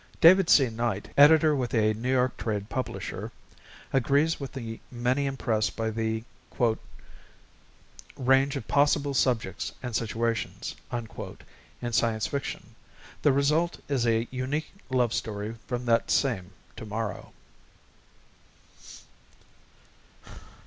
[0.19, 0.67] David C.
[0.71, 3.31] Knight, editor with a New York trade publisher,
[3.93, 6.23] agrees with the many impressed by "the
[8.17, 12.73] range of possible subjects and situations" in science fiction.
[13.21, 17.31] The result is a unique love story from that same Tomorrow.